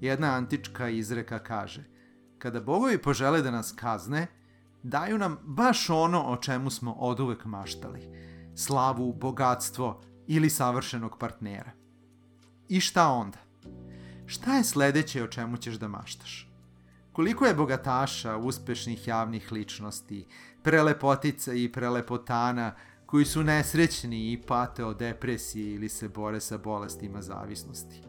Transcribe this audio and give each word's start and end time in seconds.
Jedna 0.00 0.34
antička 0.34 0.88
izreka 0.88 1.38
kaže 1.38 1.84
Kada 2.38 2.60
bogovi 2.60 2.98
požele 3.02 3.42
da 3.42 3.50
nas 3.50 3.72
kazne, 3.76 4.26
daju 4.82 5.18
nam 5.18 5.38
baš 5.42 5.90
ono 5.90 6.22
o 6.22 6.36
čemu 6.36 6.70
smo 6.70 6.92
oduvek 6.92 7.44
maštali. 7.44 8.00
Slavu, 8.54 9.12
bogatstvo 9.12 10.02
ili 10.26 10.50
savršenog 10.50 11.18
partnera. 11.18 11.70
I 12.68 12.80
šta 12.80 13.08
onda? 13.08 13.38
Šta 14.26 14.56
je 14.56 14.64
sledeće 14.64 15.22
o 15.22 15.26
čemu 15.26 15.56
ćeš 15.56 15.74
da 15.74 15.88
maštaš? 15.88 16.48
Koliko 17.12 17.46
je 17.46 17.54
bogataša, 17.54 18.36
uspešnih 18.36 19.08
javnih 19.08 19.52
ličnosti, 19.52 20.26
prelepotica 20.62 21.52
i 21.52 21.72
prelepotana 21.72 22.74
koji 23.06 23.24
su 23.24 23.42
nesrećni 23.42 24.32
i 24.32 24.42
pate 24.42 24.84
od 24.84 24.98
depresije 24.98 25.74
ili 25.74 25.88
se 25.88 26.08
bore 26.08 26.40
sa 26.40 26.58
bolestima 26.58 27.22
zavisnosti? 27.22 28.02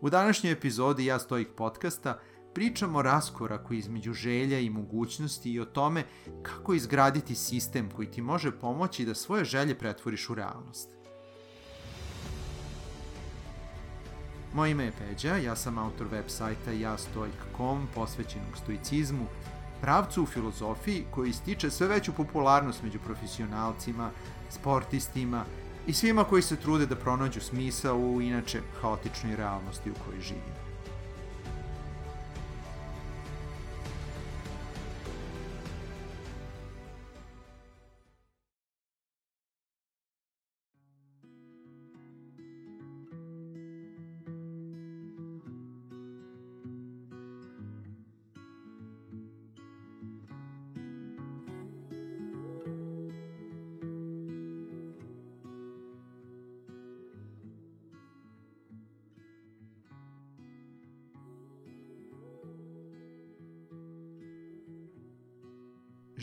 U 0.00 0.10
današnjoj 0.10 0.52
epizodi 0.52 1.06
Ja 1.06 1.18
stojik 1.18 1.48
podcasta 1.56 2.18
pričamo 2.54 2.98
o 2.98 3.02
raskoraku 3.02 3.74
između 3.74 4.12
želja 4.12 4.58
i 4.58 4.70
mogućnosti 4.70 5.52
i 5.52 5.60
o 5.60 5.64
tome 5.64 6.04
kako 6.42 6.74
izgraditi 6.74 7.34
sistem 7.34 7.90
koji 7.90 8.10
ti 8.10 8.22
može 8.22 8.58
pomoći 8.58 9.04
da 9.04 9.14
svoje 9.14 9.44
želje 9.44 9.78
pretvoriš 9.78 10.30
u 10.30 10.34
realnost. 10.34 10.88
Moje 14.54 14.70
ime 14.70 14.84
je 14.84 14.92
Peđa, 14.98 15.36
ja 15.36 15.56
sam 15.56 15.78
autor 15.78 16.06
web 16.10 16.24
sajta 16.28 16.70
jastojk.com 16.70 17.88
posvećenog 17.94 18.56
stoicizmu, 18.62 19.26
pravcu 19.80 20.22
u 20.22 20.26
filozofiji 20.26 21.04
koji 21.10 21.32
stiče 21.32 21.70
sve 21.70 21.86
veću 21.86 22.12
popularnost 22.12 22.82
među 22.82 22.98
profesionalcima, 22.98 24.10
sportistima 24.50 25.44
i 25.86 25.92
svima 25.92 26.24
koji 26.24 26.42
se 26.42 26.56
trude 26.56 26.86
da 26.86 26.96
pronađu 26.96 27.40
smisa 27.40 27.94
u 27.94 28.20
inače 28.20 28.60
haotičnoj 28.80 29.36
realnosti 29.36 29.90
u 29.90 29.94
kojoj 30.04 30.20
živimo. 30.20 30.69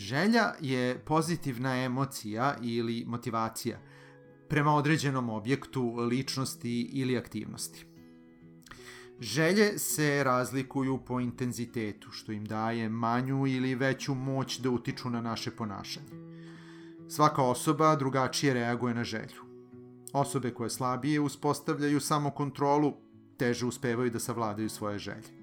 Želja 0.07 0.53
je 0.61 0.99
pozitivna 1.05 1.83
emocija 1.83 2.55
ili 2.61 3.03
motivacija 3.07 3.79
prema 4.49 4.75
određenom 4.75 5.29
objektu, 5.29 5.95
ličnosti 5.95 6.81
ili 6.81 7.17
aktivnosti. 7.17 7.85
Želje 9.19 9.79
se 9.79 10.23
razlikuju 10.23 10.99
po 11.05 11.19
intenzitetu, 11.19 12.11
što 12.11 12.31
im 12.31 12.45
daje 12.45 12.89
manju 12.89 13.47
ili 13.47 13.75
veću 13.75 14.15
moć 14.15 14.59
da 14.59 14.69
utiču 14.69 15.09
na 15.09 15.21
naše 15.21 15.51
ponašanje. 15.51 16.39
Svaka 17.09 17.43
osoba 17.43 17.95
drugačije 17.95 18.53
reaguje 18.53 18.93
na 18.93 19.03
želju. 19.03 19.41
Osobe 20.13 20.53
koje 20.53 20.69
slabije 20.69 21.19
uspostavljaju 21.19 21.99
samo 21.99 22.31
kontrolu, 22.31 22.93
teže 23.37 23.65
uspevaju 23.65 24.11
da 24.11 24.19
savladaju 24.19 24.69
svoje 24.69 24.99
želje. 24.99 25.36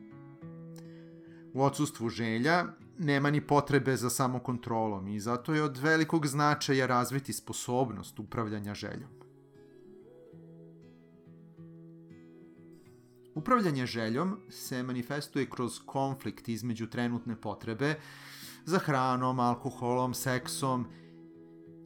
U 1.54 1.62
odsustvu 1.62 2.08
želja 2.08 2.64
nema 2.98 3.30
ni 3.30 3.40
potrebe 3.40 3.96
za 3.96 4.10
samokontrolom 4.10 5.08
i 5.08 5.20
zato 5.20 5.54
je 5.54 5.62
od 5.62 5.78
velikog 5.78 6.26
značaja 6.26 6.86
razviti 6.86 7.32
sposobnost 7.32 8.18
upravljanja 8.18 8.74
željom. 8.74 9.10
Upravljanje 13.34 13.86
željom 13.86 14.40
se 14.50 14.82
manifestuje 14.82 15.50
kroz 15.50 15.80
konflikt 15.86 16.48
između 16.48 16.86
trenutne 16.86 17.40
potrebe 17.40 17.94
za 18.64 18.78
hranom, 18.78 19.40
alkoholom, 19.40 20.14
seksom 20.14 20.86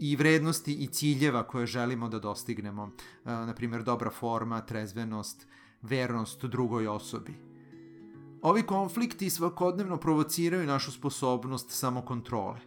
i 0.01 0.17
vrednosti 0.17 0.75
i 0.75 0.87
ciljeva 0.87 1.47
koje 1.47 1.67
želimo 1.67 2.09
da 2.09 2.19
dostignemo, 2.19 2.91
na 3.25 3.55
primjer 3.55 3.83
dobra 3.83 4.11
forma, 4.11 4.61
trezvenost, 4.61 5.47
vernost 5.83 6.45
drugoj 6.45 6.87
osobi– 6.87 7.35
Ovi 8.43 8.63
konflikti 8.63 9.31
svakodnevno 9.31 9.97
provociraju 9.97 10.67
našu 10.67 10.93
sposobnost 10.93 11.71
samokontrole. 11.71 12.61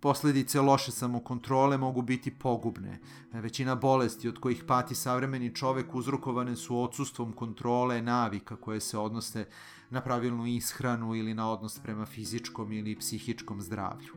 Posledice 0.00 0.60
loše 0.60 0.92
samokontrole 0.92 1.78
mogu 1.78 2.02
biti 2.02 2.30
pogubne. 2.30 3.00
Većina 3.32 3.74
bolesti 3.74 4.28
od 4.28 4.38
kojih 4.38 4.64
pati 4.66 4.94
savremeni 4.94 5.54
čovek 5.54 5.94
uzrokovane 5.94 6.56
su 6.56 6.80
odsustvom 6.80 7.32
kontrole 7.32 8.02
navika 8.02 8.56
koje 8.56 8.80
se 8.80 8.98
odnose 8.98 9.46
na 9.90 10.00
pravilnu 10.00 10.46
ishranu 10.46 11.14
ili 11.14 11.34
na 11.34 11.50
odnos 11.50 11.78
prema 11.78 12.06
fizičkom 12.06 12.72
ili 12.72 12.98
psihičkom 12.98 13.60
zdravlju. 13.62 14.12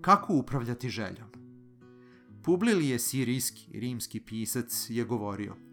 Kako 0.00 0.34
upravljati 0.34 0.88
željom? 0.88 1.28
Publilije 2.42 2.98
sirijski, 2.98 3.80
rimski 3.80 4.20
pisac, 4.20 4.86
je 4.90 5.04
govorio– 5.04 5.56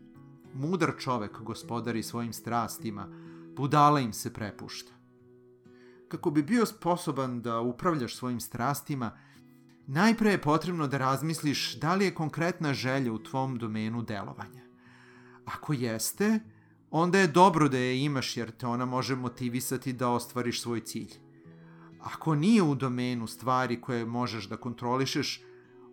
Mudar 0.53 0.93
čovek 0.99 1.41
gospodari 1.41 2.03
svojim 2.03 2.33
strastima, 2.33 3.07
budala 3.55 3.99
im 3.99 4.13
se 4.13 4.33
prepušta. 4.33 4.91
Kako 6.07 6.31
bi 6.31 6.43
bio 6.43 6.65
sposoban 6.65 7.41
da 7.41 7.59
upravljaš 7.59 8.15
svojim 8.15 8.39
strastima, 8.39 9.17
najpre 9.87 10.31
je 10.31 10.41
potrebno 10.41 10.87
da 10.87 10.97
razmisliš 10.97 11.75
da 11.75 11.95
li 11.95 12.05
je 12.05 12.15
konkretna 12.15 12.73
želja 12.73 13.13
u 13.13 13.23
tvom 13.23 13.57
domenu 13.57 14.01
delovanja. 14.01 14.61
Ako 15.45 15.73
jeste, 15.73 16.39
onda 16.91 17.19
je 17.19 17.27
dobro 17.27 17.69
da 17.69 17.77
je 17.77 18.03
imaš 18.03 18.37
jer 18.37 18.51
te 18.51 18.67
ona 18.67 18.85
može 18.85 19.15
motivisati 19.15 19.93
da 19.93 20.09
ostvariš 20.09 20.61
svoj 20.61 20.79
cilj. 20.79 21.13
Ako 22.01 22.35
nije 22.35 22.61
u 22.61 22.75
domenu 22.75 23.27
stvari 23.27 23.81
koje 23.81 24.05
možeš 24.05 24.49
da 24.49 24.57
kontrolišeš, 24.57 25.41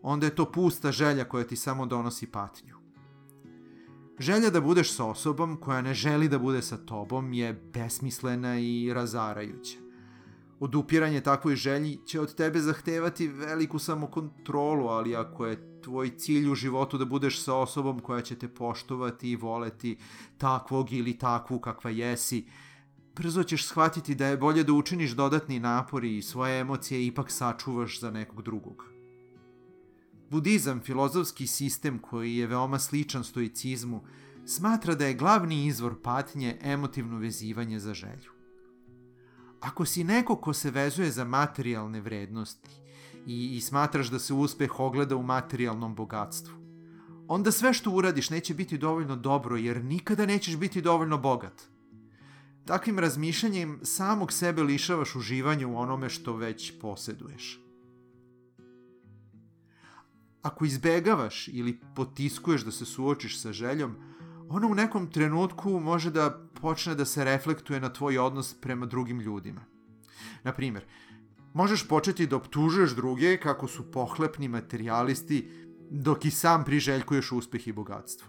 onda 0.03 0.27
je 0.27 0.35
to 0.35 0.53
pusta 0.53 0.93
želja 0.93 1.25
koja 1.25 1.45
ti 1.45 1.57
samo 1.57 1.87
donosi 1.87 2.27
patnju. 2.27 2.80
Želja 4.21 4.51
da 4.51 4.61
budeš 4.61 4.93
sa 4.93 5.05
osobom 5.05 5.57
koja 5.57 5.83
ne 5.83 5.95
želi 5.95 6.29
da 6.29 6.39
bude 6.39 6.63
sa 6.63 6.77
tobom 6.77 7.33
je 7.33 7.53
besmislena 7.53 8.59
i 8.59 8.93
razarajuća. 8.95 9.79
Odupiranje 10.59 11.21
takvoj 11.21 11.57
želji 11.57 11.99
će 12.07 12.21
od 12.21 12.35
tebe 12.35 12.61
zahtevati 12.61 13.29
veliku 13.29 13.79
samokontrolu, 13.79 14.89
ali 14.89 15.17
ako 15.17 15.47
je 15.47 15.81
tvoj 15.83 16.19
cilj 16.19 16.51
u 16.51 16.55
životu 16.55 16.99
da 16.99 17.05
budeš 17.05 17.43
sa 17.43 17.55
osobom 17.55 18.01
koja 18.01 18.23
će 18.23 18.39
te 18.39 18.49
poštovati 18.49 19.31
i 19.31 19.37
voleti 19.37 19.99
takvog 20.39 20.93
ili 20.93 21.19
takvu 21.19 21.59
kakva 21.59 21.91
jesi, 21.91 22.47
brzo 23.17 23.43
ćeš 23.43 23.67
shvatiti 23.67 24.15
da 24.15 24.27
je 24.27 24.37
bolje 24.37 24.65
da 24.65 24.73
učiniš 24.73 25.11
dodatni 25.11 25.61
napori 25.61 26.17
i 26.17 26.23
svoje 26.23 26.61
emocije 26.61 27.07
ipak 27.07 27.31
sačuvaš 27.31 28.01
za 28.01 28.11
nekog 28.11 28.43
drugog. 28.43 29.00
Budizam, 30.31 30.81
filozofski 30.81 31.47
sistem 31.47 31.99
koji 31.99 32.37
je 32.37 32.47
veoma 32.47 32.79
sličan 32.79 33.25
stoicizmu, 33.25 34.05
smatra 34.47 34.95
da 34.95 35.07
je 35.07 35.15
glavni 35.15 35.67
izvor 35.67 35.95
patnje 36.03 36.59
emotivno 36.63 37.19
vezivanje 37.19 37.81
za 37.81 37.95
želju. 37.95 38.31
Ako 39.61 39.85
si 39.85 40.05
neko 40.05 40.37
ko 40.37 40.53
se 40.53 40.71
vezuje 40.71 41.11
za 41.11 41.25
materijalne 41.25 42.01
vrednosti 42.01 42.71
i, 43.27 43.57
i 43.57 43.61
smatraš 43.61 44.07
da 44.07 44.19
se 44.19 44.35
uspeh 44.35 44.81
ogleda 44.81 45.17
u 45.17 45.23
materijalnom 45.23 45.95
bogatstvu, 45.95 46.55
onda 47.29 47.53
sve 47.53 47.73
što 47.73 47.91
uradiš 47.91 48.31
neće 48.31 48.55
biti 48.55 48.79
dovoljno 48.79 49.17
dobro 49.17 49.57
jer 49.57 49.85
nikada 49.85 50.27
nećeš 50.27 50.57
biti 50.57 50.81
dovoljno 50.81 51.19
bogat. 51.19 51.63
Takvim 52.65 52.99
razmišljanjem 52.99 53.81
samog 53.83 54.33
sebe 54.33 54.63
lišavaš 54.63 55.17
uživanja 55.17 55.69
u 55.69 55.77
onome 55.77 56.09
što 56.09 56.37
već 56.37 56.73
poseduješ. 56.81 57.60
Ako 60.43 60.65
izbegavaš 60.65 61.49
ili 61.49 61.81
potiskuješ 61.97 62.63
da 62.63 62.71
se 62.71 62.85
suočiš 62.85 63.41
sa 63.41 63.53
željom, 63.53 63.97
ona 64.49 64.67
u 64.67 64.75
nekom 64.75 65.11
trenutku 65.11 65.81
može 65.81 66.11
da 66.11 66.47
počne 66.61 66.95
da 66.95 67.05
se 67.05 67.25
reflektuje 67.25 67.81
na 67.81 67.93
tvoj 67.93 68.19
odnos 68.19 68.55
prema 68.55 68.87
drugim 68.87 69.21
ljudima. 69.21 69.61
Na 70.43 70.53
primjer, 70.53 70.85
možeš 71.55 71.89
početi 71.89 72.27
da 72.27 72.37
optužuješ 72.37 72.91
druge 72.91 73.37
kako 73.37 73.69
su 73.69 73.91
pohlepni 73.93 74.49
materialisti 74.49 75.51
dok 75.91 76.25
i 76.25 76.31
sam 76.31 76.65
priželjkuješ 76.65 77.33
uspeh 77.33 77.69
i 77.69 77.73
bogatstvo. 77.73 78.29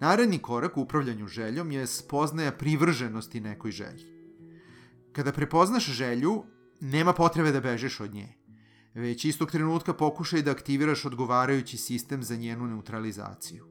Naredni 0.00 0.38
korak 0.38 0.76
u 0.76 0.80
upravljanju 0.80 1.26
željom 1.26 1.70
je 1.70 1.86
spoznaja 1.86 2.52
privrženosti 2.52 3.40
nekoj 3.40 3.70
želji. 3.70 4.06
Kada 5.12 5.32
prepoznaš 5.32 5.84
želju, 5.84 6.44
nema 6.80 7.12
potrebe 7.12 7.52
da 7.52 7.60
bežeš 7.60 8.00
od 8.00 8.14
nje 8.14 8.43
već 8.94 9.24
istog 9.24 9.50
trenutka 9.50 9.94
pokušaj 9.94 10.42
da 10.42 10.50
aktiviraš 10.50 11.04
odgovarajući 11.04 11.76
sistem 11.76 12.22
za 12.22 12.36
njenu 12.36 12.66
neutralizaciju. 12.66 13.66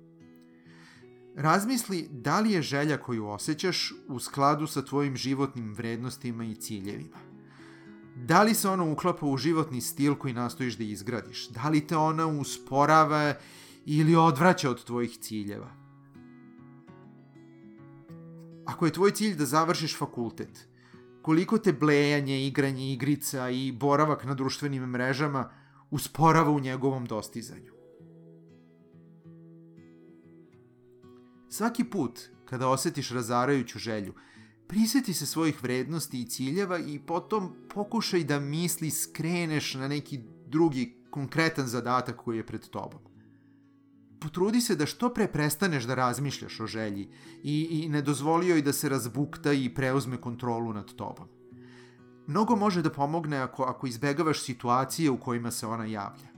Razmisli 1.36 2.08
da 2.12 2.40
li 2.40 2.52
je 2.52 2.62
želja 2.62 2.98
koju 2.98 3.28
osjećaš 3.28 3.94
u 4.08 4.20
skladu 4.20 4.68
sa 4.68 4.82
tvojim 4.82 5.16
životnim 5.16 5.74
vrednostima 5.74 6.46
i 6.46 6.56
ciljevima. 6.56 7.18
Da 8.16 8.44
li 8.44 8.54
se 8.54 8.70
ona 8.70 8.84
uklapa 8.84 9.26
u 9.26 9.38
životni 9.38 9.82
stil 9.82 10.16
koji 10.16 10.34
nastojiš 10.34 10.78
da 10.78 10.84
izgradiš? 10.84 11.50
Da 11.50 11.70
li 11.70 11.88
te 11.88 11.98
ona 11.98 12.28
usporava 12.28 13.34
ili 13.86 14.16
odvraća 14.16 14.70
od 14.70 14.84
tvojih 14.84 15.18
ciljeva? 15.18 15.72
Ako 18.66 18.86
je 18.86 18.94
tvoj 18.94 19.12
cilj 19.12 19.36
da 19.36 19.46
završiš 19.46 19.98
fakultet, 19.98 20.68
koliko 21.24 21.58
te 21.58 21.74
blejanje, 21.74 22.48
igranje 22.48 22.94
igrica 22.94 23.50
i 23.50 23.72
boravak 23.72 24.24
na 24.24 24.34
društvenim 24.34 24.84
mrežama 24.84 25.50
usporava 25.92 26.52
u 26.52 26.60
njegovom 26.60 27.06
dostizanju? 27.06 27.72
Svaki 31.50 31.84
put 31.84 32.20
kada 32.46 32.68
osetiš 32.68 33.12
razarajuću 33.12 33.80
želju, 33.80 34.14
prisjeti 34.68 35.14
se 35.14 35.26
svojih 35.26 35.64
vrednosti 35.64 36.22
i 36.22 36.26
ciljeva 36.26 36.80
i 36.80 37.00
potom 37.00 37.56
pokušaj 37.74 38.24
da 38.24 38.40
misli 38.40 38.90
skreneš 38.90 39.74
na 39.74 39.88
neki 39.88 40.20
drugi 40.48 40.96
konkretan 41.10 41.68
zadatak 41.68 42.16
koji 42.16 42.38
je 42.38 42.46
pred 42.46 42.70
tobom. 42.70 43.13
Potrudi 44.24 44.62
se 44.62 44.76
da 44.76 44.86
što 44.86 45.10
pre 45.14 45.28
prestaneš 45.28 45.84
da 45.84 45.96
razmišljaš 45.96 46.60
o 46.60 46.68
želji 46.68 47.10
i, 47.44 47.68
i 47.72 47.90
ne 47.90 48.02
dozvoli 48.02 48.48
joj 48.48 48.62
da 48.62 48.74
se 48.74 48.90
razbukta 48.90 49.54
i 49.54 49.74
preuzme 49.76 50.18
kontrolu 50.18 50.74
nad 50.74 50.94
tobom. 50.94 51.28
Mnogo 52.28 52.56
može 52.56 52.82
da 52.82 52.90
pomogne 52.90 53.38
ako, 53.38 53.64
ako 53.64 53.88
izbegavaš 53.88 54.42
situacije 54.42 55.10
u 55.10 55.18
kojima 55.18 55.52
se 55.52 55.68
ona 55.68 55.86
javlja. 55.86 56.32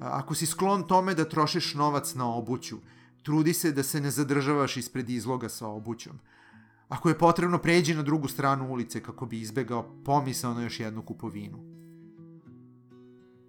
Ako 0.00 0.34
si 0.34 0.46
sklon 0.46 0.86
tome 0.86 1.14
da 1.14 1.28
trošiš 1.28 1.74
novac 1.74 2.14
na 2.14 2.34
obuću, 2.34 2.78
Trudi 3.22 3.52
se 3.54 3.72
da 3.72 3.82
se 3.82 4.00
ne 4.00 4.10
zadržavaš 4.10 4.76
ispred 4.76 5.10
izloga 5.10 5.48
sa 5.48 5.66
obućom. 5.66 6.18
Ako 6.88 7.08
je 7.08 7.18
potrebno, 7.18 7.58
pređi 7.58 7.94
na 7.94 8.02
drugu 8.02 8.28
stranu 8.28 8.70
ulice 8.70 9.02
kako 9.02 9.26
bi 9.26 9.40
izbegao 9.40 9.82
pomisao 10.04 10.54
na 10.54 10.62
još 10.62 10.80
jednu 10.80 11.02
kupovinu. 11.02 11.77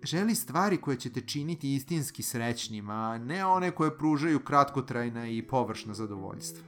Želi 0.03 0.35
stvari 0.35 0.77
koje 0.77 0.97
će 0.97 1.09
te 1.09 1.21
činiti 1.21 1.75
istinski 1.75 2.23
srećnima, 2.23 2.93
a 2.93 3.17
ne 3.17 3.45
one 3.45 3.71
koje 3.71 3.97
pružaju 3.97 4.39
kratkotrajna 4.39 5.27
i 5.27 5.47
površna 5.47 5.93
zadovoljstva. 5.93 6.63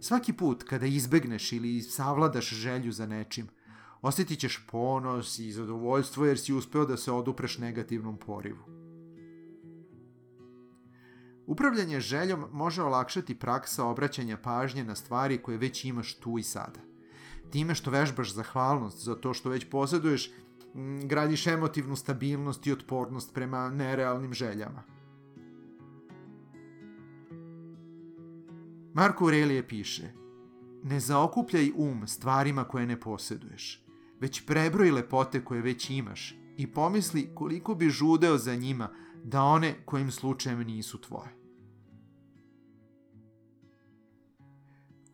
Svaki 0.00 0.32
put 0.32 0.62
kada 0.62 0.86
izbegneš 0.86 1.52
ili 1.52 1.82
savladaš 1.82 2.48
želju 2.48 2.92
za 2.92 3.06
nečim, 3.06 3.48
osjetit 4.02 4.38
ćeš 4.38 4.66
ponos 4.70 5.38
i 5.38 5.52
zadovoljstvo 5.52 6.26
jer 6.26 6.38
si 6.38 6.52
uspeo 6.52 6.84
da 6.84 6.96
se 6.96 7.12
odupreš 7.12 7.58
negativnom 7.58 8.16
porivu. 8.16 8.64
Upravljanje 11.46 12.00
željom 12.00 12.44
može 12.52 12.82
olakšati 12.82 13.38
praksa 13.38 13.84
obraćanja 13.84 14.36
pažnje 14.36 14.84
na 14.84 14.94
stvari 14.94 15.38
koje 15.38 15.58
već 15.58 15.84
imaš 15.84 16.14
tu 16.14 16.38
i 16.38 16.42
sada. 16.42 16.80
Time 17.50 17.74
što 17.74 17.90
vežbaš 17.90 18.32
zahvalnost 18.32 19.04
za 19.04 19.14
to 19.14 19.34
što 19.34 19.50
već 19.50 19.70
posjeduješ, 19.70 20.30
gradiš 21.04 21.46
emotivnu 21.46 21.96
stabilnost 21.96 22.66
i 22.66 22.72
otpornost 22.72 23.34
prema 23.34 23.70
nerealnim 23.70 24.32
željama. 24.32 24.82
Marko 28.94 29.24
Aurelije 29.24 29.68
piše 29.68 30.12
Ne 30.82 31.00
zaokupljaj 31.00 31.70
um 31.76 32.06
stvarima 32.06 32.64
koje 32.64 32.86
ne 32.86 33.00
posjeduješ, 33.00 33.84
već 34.20 34.46
prebroj 34.46 34.90
lepote 34.90 35.44
koje 35.44 35.62
već 35.62 35.90
imaš 35.90 36.38
i 36.56 36.72
pomisli 36.72 37.30
koliko 37.34 37.74
bi 37.74 37.88
žudeo 37.88 38.38
za 38.38 38.54
njima 38.54 38.88
da 39.24 39.42
one 39.42 39.74
kojim 39.84 40.10
slučajem 40.10 40.58
nisu 40.58 41.00
tvoje. 41.00 41.43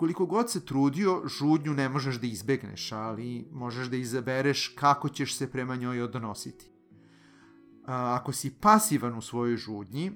Koliko 0.01 0.27
god 0.27 0.51
se 0.51 0.65
trudio, 0.65 1.23
žudnju 1.29 1.75
ne 1.75 1.89
možeš 1.89 2.17
da 2.21 2.27
izbegneš, 2.27 2.93
ali 2.93 3.49
možeš 3.53 3.89
da 3.89 3.97
izabereš 3.97 4.69
kako 4.69 5.09
ćeš 5.09 5.37
se 5.37 5.51
prema 5.51 5.77
njoj 5.77 6.03
odnositi. 6.03 6.71
A, 7.87 8.15
ako 8.15 8.33
si 8.33 8.51
pasivan 8.51 9.19
u 9.19 9.21
svojoj 9.21 9.57
žudnji, 9.57 10.13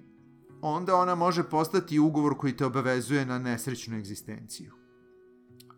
onda 0.63 0.97
ona 0.97 1.15
može 1.15 1.43
postati 1.43 1.99
ugovor 1.99 2.37
koji 2.39 2.57
te 2.57 2.67
obavezuje 2.67 3.27
na 3.27 3.39
nesrećnu 3.39 3.97
egzistenciju. 3.97 4.73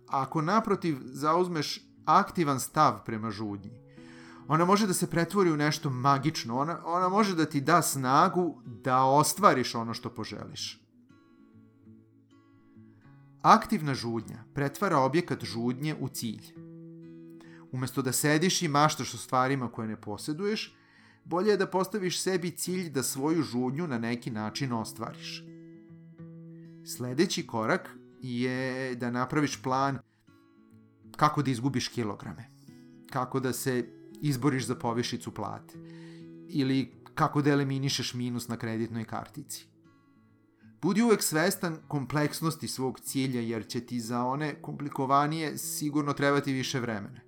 Ako 0.08 0.42
naprotiv 0.42 0.96
zauzmeš 1.02 1.80
aktivan 2.04 2.60
stav 2.60 3.04
prema 3.04 3.30
žudnji, 3.30 3.72
ona 4.48 4.64
može 4.64 4.86
da 4.86 4.94
se 4.94 5.10
pretvori 5.10 5.50
u 5.50 5.56
nešto 5.56 5.90
magično, 5.90 6.58
ona, 6.58 6.78
ona 6.84 7.08
može 7.08 7.34
da 7.34 7.46
ti 7.46 7.60
da 7.60 7.82
snagu 7.82 8.62
da 8.64 9.04
ostvariš 9.04 9.74
ono 9.74 9.94
što 9.94 10.10
poželiš. 10.10 10.85
Aktivna 13.46 13.94
žudnja 13.94 14.44
pretvara 14.54 14.98
objekat 14.98 15.44
žudnje 15.44 15.94
u 16.00 16.08
cilj. 16.08 16.42
Umesto 17.72 18.02
da 18.02 18.12
sediš 18.12 18.62
i 18.62 18.68
maštaš 18.68 19.14
o 19.14 19.18
stvarima 19.18 19.68
koje 19.72 19.88
ne 19.88 20.00
posjeduješ, 20.00 20.74
bolje 21.24 21.50
je 21.50 21.56
da 21.56 21.66
postaviš 21.66 22.20
sebi 22.20 22.50
cilj 22.50 22.90
da 22.90 23.02
svoju 23.02 23.42
žudnju 23.42 23.86
na 23.86 23.98
neki 23.98 24.30
način 24.30 24.72
ostvariš. 24.72 25.44
Sledeći 26.96 27.46
korak 27.46 27.90
je 28.22 28.94
da 28.94 29.10
napraviš 29.10 29.62
plan 29.62 29.98
kako 31.16 31.42
da 31.42 31.50
izgubiš 31.50 31.88
kilograme, 31.88 32.50
kako 33.10 33.40
da 33.40 33.52
se 33.52 33.88
izboriš 34.22 34.66
za 34.66 34.74
povišicu 34.74 35.34
plate 35.34 35.78
ili 36.48 36.92
kako 37.14 37.42
da 37.42 37.50
eliminišeš 37.50 38.14
minus 38.14 38.48
na 38.48 38.56
kreditnoj 38.56 39.04
kartici. 39.04 39.75
Budi 40.86 41.02
uvek 41.02 41.22
svestan 41.22 41.78
kompleksnosti 41.88 42.68
svog 42.68 43.00
cilja 43.00 43.40
jer 43.40 43.66
će 43.66 43.80
ti 43.80 44.00
za 44.00 44.24
one 44.24 44.62
komplikovanije 44.62 45.58
sigurno 45.58 46.12
trebati 46.12 46.52
više 46.52 46.80
vremena. 46.80 47.20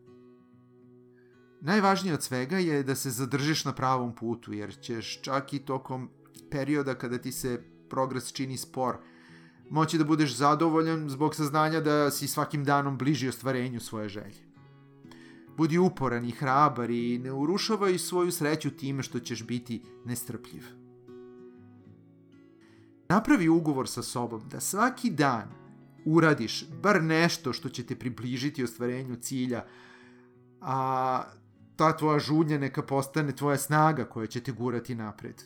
Najvažnije 1.60 2.14
od 2.14 2.22
svega 2.22 2.58
je 2.58 2.82
da 2.82 2.94
se 2.94 3.10
zadržiš 3.10 3.64
na 3.64 3.72
pravom 3.72 4.14
putu 4.14 4.52
jer 4.52 4.81
ćeš 4.81 5.20
čak 5.22 5.52
i 5.52 5.58
tokom 5.58 6.08
perioda 6.50 6.94
kada 6.94 7.19
ti 7.19 7.32
se 7.32 7.62
progres 7.90 8.32
čini 8.32 8.56
spor 8.56 8.96
moći 9.70 9.99
da 9.99 10.05
budeš 10.05 10.37
zadovoljan 10.37 11.08
zbog 11.10 11.34
saznanja 11.34 11.81
da 11.81 12.10
si 12.10 12.28
svakim 12.28 12.64
danom 12.64 12.99
bliži 12.99 13.28
ostvarenju 13.28 13.81
svoje 13.81 14.08
želje. 14.08 14.46
Budi 15.56 15.78
uporan 15.78 16.25
i 16.25 16.31
hrabar 16.31 16.90
i 16.90 17.19
ne 17.19 17.32
urušavaj 17.32 17.98
svoju 17.98 18.32
sreću 18.32 18.70
time 18.70 19.03
što 19.03 19.20
ćeš 19.20 19.46
biti 19.46 19.82
nestrpljiv. 20.05 20.78
Napravi 23.08 23.48
ugovor 23.48 23.88
sa 23.88 24.03
sobom 24.03 24.48
da 24.48 24.60
svaki 24.60 25.10
dan 25.10 25.48
uradiš 26.05 26.65
bar 26.82 27.03
nešto 27.03 27.53
što 27.53 27.69
će 27.69 27.86
te 27.86 27.96
približiti 27.96 28.65
ostvarenju 28.65 29.17
cilja, 29.17 29.65
a 30.60 31.22
ta 31.77 31.96
tvoja 31.96 32.19
žudnja 32.19 32.58
neka 32.58 32.82
postane 32.82 33.36
tvoja 33.36 33.56
snaga 33.56 34.05
koja 34.05 34.27
će 34.27 34.41
te 34.41 34.53
gurati 34.53 34.94
napred. 34.94 35.43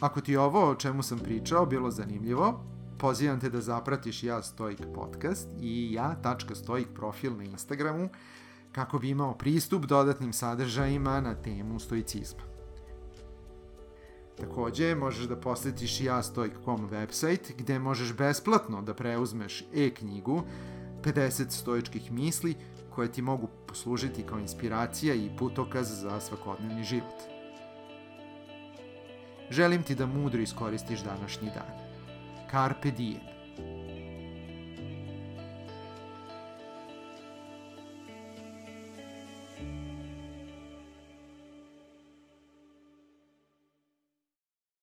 Ako 0.00 0.20
ti 0.20 0.36
ovo 0.36 0.70
o 0.70 0.74
čemu 0.74 1.02
sam 1.02 1.18
pričao 1.18 1.66
bilo 1.66 1.90
zanimljivo, 1.90 2.64
pozivam 2.98 3.40
te 3.40 3.50
da 3.50 3.60
zapratiš 3.60 4.22
Ja 4.22 4.42
Stoik 4.42 4.82
podcast 4.94 5.48
i 5.60 5.92
ja.stoik 5.92 6.88
profil 6.94 7.36
na 7.36 7.44
Instagramu 7.44 8.08
kako 8.72 8.98
bi 8.98 9.08
imao 9.10 9.34
pristup 9.34 9.84
dodatnim 9.84 10.32
sadržajima 10.32 11.20
na 11.20 11.34
temu 11.34 11.78
stoicizma. 11.78 12.42
Takođe, 14.36 14.94
možeš 14.94 15.24
da 15.24 15.36
posetiš 15.36 16.00
jastoik.com 16.00 16.90
website 16.90 17.56
gde 17.58 17.78
možeš 17.78 18.12
besplatno 18.16 18.82
da 18.82 18.94
preuzmeš 18.94 19.64
e-knjigu 19.74 20.42
50 21.02 21.50
stoičkih 21.50 22.12
misli 22.12 22.54
koje 22.90 23.12
ti 23.12 23.22
mogu 23.22 23.48
poslužiti 23.66 24.22
kao 24.22 24.38
inspiracija 24.38 25.14
i 25.14 25.30
putokaz 25.38 26.00
za 26.00 26.20
svakodnevni 26.20 26.84
život. 26.84 27.35
Želim 29.50 29.82
ti 29.82 29.94
da 29.94 30.06
mudro 30.06 30.40
iskoristiš 30.40 31.00
današnji 31.00 31.50
dan. 31.54 31.86
Carpe 32.50 32.90
diem. 32.90 33.35